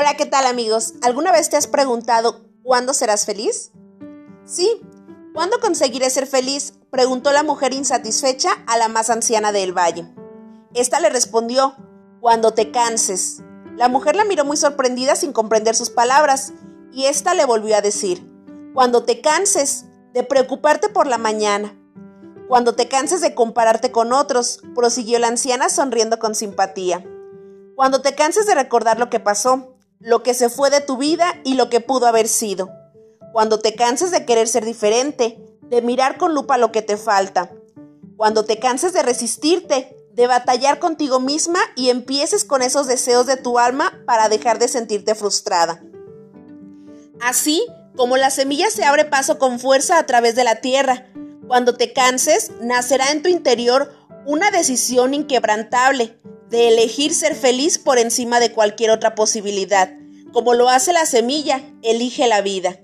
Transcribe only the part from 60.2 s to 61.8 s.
Como lo hace la semilla,